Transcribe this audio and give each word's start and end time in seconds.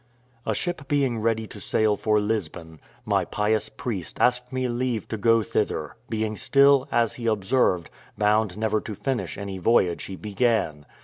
A 0.47 0.55
ship 0.55 0.87
being 0.87 1.19
ready 1.19 1.45
to 1.45 1.59
sail 1.59 1.95
for 1.95 2.19
Lisbon, 2.19 2.79
my 3.05 3.23
pious 3.23 3.69
priest 3.69 4.17
asked 4.19 4.51
me 4.51 4.67
leave 4.67 5.07
to 5.09 5.15
go 5.15 5.43
thither; 5.43 5.95
being 6.09 6.35
still, 6.37 6.87
as 6.91 7.13
he 7.13 7.27
observed, 7.27 7.91
bound 8.17 8.57
never 8.57 8.81
to 8.81 8.95
finish 8.95 9.37
any 9.37 9.59
voyage 9.59 10.05
he 10.05 10.15
began. 10.15 10.87